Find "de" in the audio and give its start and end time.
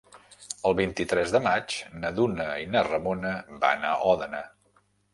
1.35-1.43